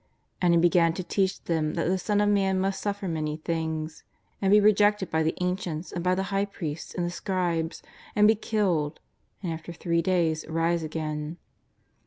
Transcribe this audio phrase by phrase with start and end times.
[0.41, 4.03] ^^And He began to teach them that the Son of Man must suffer many things,
[4.41, 7.83] and be rejected by the ancients and by the high priests and the scribes,
[8.15, 8.99] and be killed,
[9.43, 11.37] and after three days rise again."